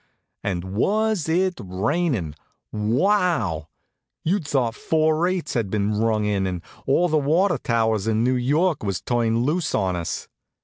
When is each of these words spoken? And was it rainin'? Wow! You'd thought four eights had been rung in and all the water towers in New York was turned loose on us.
And 0.43 0.63
was 0.63 1.29
it 1.29 1.61
rainin'? 1.63 2.33
Wow! 2.71 3.67
You'd 4.23 4.47
thought 4.47 4.73
four 4.73 5.27
eights 5.27 5.53
had 5.53 5.69
been 5.69 5.93
rung 5.99 6.25
in 6.25 6.47
and 6.47 6.63
all 6.87 7.07
the 7.07 7.17
water 7.19 7.59
towers 7.59 8.07
in 8.07 8.23
New 8.23 8.33
York 8.33 8.81
was 8.81 8.99
turned 8.99 9.43
loose 9.43 9.75
on 9.75 9.95
us. 9.95 10.27